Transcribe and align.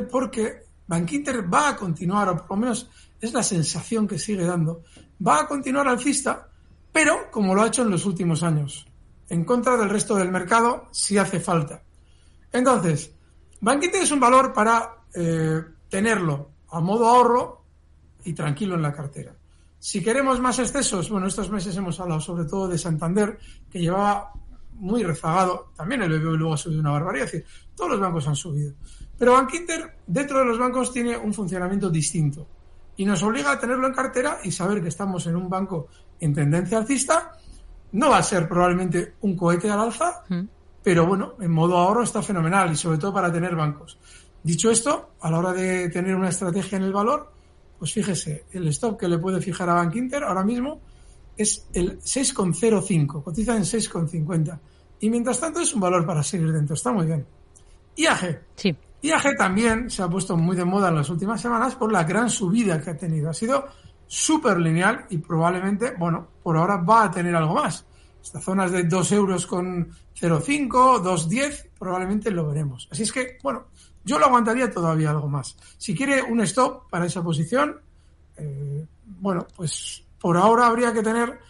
porque 0.00 0.64
Bankinter 0.86 1.52
va 1.52 1.68
a 1.68 1.76
continuar, 1.76 2.28
o 2.30 2.36
por 2.36 2.56
lo 2.56 2.56
menos 2.56 2.88
es 3.20 3.32
la 3.32 3.42
sensación 3.42 4.08
que 4.08 4.18
sigue 4.18 4.44
dando, 4.44 4.82
va 5.24 5.40
a 5.40 5.46
continuar 5.46 5.86
alcista, 5.86 6.48
pero 6.90 7.30
como 7.30 7.54
lo 7.54 7.62
ha 7.62 7.66
hecho 7.66 7.82
en 7.82 7.90
los 7.90 8.06
últimos 8.06 8.42
años, 8.42 8.86
en 9.28 9.44
contra 9.44 9.76
del 9.76 9.90
resto 9.90 10.16
del 10.16 10.30
mercado 10.30 10.88
si 10.92 11.18
hace 11.18 11.40
falta. 11.40 11.82
Entonces, 12.50 13.12
Bankinter 13.60 14.02
es 14.02 14.10
un 14.10 14.20
valor 14.20 14.52
para 14.52 14.96
eh, 15.14 15.62
tenerlo 15.88 16.50
a 16.70 16.80
modo 16.80 17.06
ahorro 17.06 17.64
y 18.24 18.32
tranquilo 18.32 18.74
en 18.74 18.82
la 18.82 18.92
cartera. 18.92 19.34
Si 19.78 20.02
queremos 20.02 20.40
más 20.40 20.58
excesos, 20.58 21.10
bueno, 21.10 21.26
estos 21.26 21.50
meses 21.50 21.76
hemos 21.76 22.00
hablado 22.00 22.20
sobre 22.20 22.44
todo 22.44 22.68
de 22.68 22.78
Santander, 22.78 23.38
que 23.70 23.80
llevaba 23.80 24.32
muy 24.74 25.02
rezagado, 25.02 25.72
también 25.76 26.02
el 26.02 26.18
BBV 26.18 26.36
luego 26.36 26.54
ha 26.54 26.56
subido 26.56 26.80
una 26.80 26.90
barbaridad, 26.90 27.26
es 27.26 27.32
decir, 27.32 27.46
todos 27.74 27.90
los 27.90 28.00
bancos 28.00 28.26
han 28.26 28.36
subido. 28.36 28.74
Pero 29.18 29.34
Bankinter, 29.34 29.98
dentro 30.06 30.40
de 30.40 30.44
los 30.46 30.58
bancos, 30.58 30.92
tiene 30.92 31.16
un 31.16 31.32
funcionamiento 31.32 31.90
distinto 31.90 32.46
y 32.96 33.04
nos 33.04 33.22
obliga 33.22 33.52
a 33.52 33.58
tenerlo 33.58 33.86
en 33.86 33.94
cartera 33.94 34.38
y 34.42 34.50
saber 34.50 34.82
que 34.82 34.88
estamos 34.88 35.26
en 35.26 35.36
un 35.36 35.48
banco 35.48 35.88
en 36.20 36.34
tendencia 36.34 36.78
alcista. 36.78 37.32
No 37.92 38.10
va 38.10 38.18
a 38.18 38.22
ser 38.22 38.48
probablemente 38.48 39.14
un 39.20 39.36
cohete 39.36 39.70
al 39.70 39.80
alza, 39.80 40.24
mm. 40.28 40.42
pero 40.82 41.06
bueno, 41.06 41.34
en 41.40 41.50
modo 41.50 41.76
ahorro 41.78 42.02
está 42.02 42.22
fenomenal 42.22 42.72
y 42.72 42.76
sobre 42.76 42.98
todo 42.98 43.12
para 43.12 43.32
tener 43.32 43.54
bancos. 43.54 43.98
Dicho 44.42 44.70
esto, 44.70 45.12
a 45.20 45.30
la 45.30 45.38
hora 45.38 45.52
de 45.52 45.88
tener 45.88 46.14
una 46.16 46.28
estrategia 46.28 46.78
en 46.78 46.84
el 46.84 46.92
valor, 46.92 47.30
pues 47.78 47.92
fíjese, 47.92 48.46
el 48.52 48.68
stop 48.68 48.98
que 48.98 49.08
le 49.08 49.18
puede 49.18 49.40
fijar 49.40 49.68
a 49.68 49.74
Bank 49.74 49.94
Inter 49.96 50.24
ahora 50.24 50.42
mismo 50.42 50.80
es 51.36 51.66
el 51.72 52.00
6,05, 52.00 53.22
cotiza 53.22 53.56
en 53.56 53.62
6,50. 53.62 54.58
Y 55.02 55.10
mientras 55.10 55.40
tanto 55.40 55.58
es 55.58 55.74
un 55.74 55.80
valor 55.80 56.06
para 56.06 56.22
seguir 56.22 56.52
dentro, 56.52 56.74
está 56.74 56.92
muy 56.92 57.06
bien. 57.06 57.26
IAG. 57.96 58.40
Sí. 58.54 58.74
IAG 59.02 59.36
también 59.36 59.90
se 59.90 60.00
ha 60.00 60.08
puesto 60.08 60.36
muy 60.36 60.56
de 60.56 60.64
moda 60.64 60.90
en 60.90 60.94
las 60.94 61.10
últimas 61.10 61.40
semanas 61.40 61.74
por 61.74 61.90
la 61.90 62.04
gran 62.04 62.30
subida 62.30 62.80
que 62.80 62.90
ha 62.90 62.96
tenido. 62.96 63.28
Ha 63.28 63.34
sido 63.34 63.66
súper 64.06 64.58
lineal 64.58 65.06
y 65.10 65.18
probablemente, 65.18 65.94
bueno, 65.98 66.28
por 66.40 66.56
ahora 66.56 66.76
va 66.76 67.02
a 67.02 67.10
tener 67.10 67.34
algo 67.34 67.54
más. 67.54 67.84
Estas 68.22 68.44
zonas 68.44 68.70
de 68.70 68.84
2 68.84 69.12
euros 69.12 69.44
con 69.44 69.90
0,5, 70.20 70.68
2,10, 70.70 71.70
probablemente 71.76 72.30
lo 72.30 72.46
veremos. 72.46 72.86
Así 72.92 73.02
es 73.02 73.10
que, 73.10 73.38
bueno, 73.42 73.64
yo 74.04 74.20
lo 74.20 74.26
aguantaría 74.26 74.70
todavía 74.70 75.10
algo 75.10 75.28
más. 75.28 75.56
Si 75.78 75.96
quiere 75.96 76.22
un 76.22 76.40
stop 76.42 76.88
para 76.88 77.06
esa 77.06 77.24
posición, 77.24 77.80
eh, 78.36 78.86
bueno, 79.04 79.48
pues 79.56 80.04
por 80.20 80.36
ahora 80.36 80.66
habría 80.66 80.92
que 80.92 81.02
tener 81.02 81.40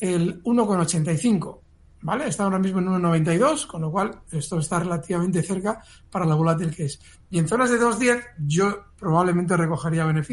el 0.00 0.42
1,85. 0.42 1.60
¿Vale? 2.00 2.28
Está 2.28 2.44
ahora 2.44 2.60
mismo 2.60 2.78
en 2.78 2.86
1,92, 2.86 3.66
con 3.66 3.82
lo 3.82 3.90
cual 3.90 4.20
esto 4.30 4.58
está 4.58 4.78
relativamente 4.78 5.42
cerca 5.42 5.82
para 6.10 6.26
la 6.26 6.36
volátil 6.36 6.74
que 6.74 6.84
es. 6.84 7.00
Y 7.30 7.38
en 7.38 7.48
zonas 7.48 7.70
de 7.70 7.80
2,10 7.80 8.22
yo 8.46 8.84
probablemente 8.98 9.56
recogería 9.56 10.04
beneficios. 10.04 10.28